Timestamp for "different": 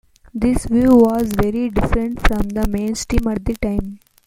1.69-2.27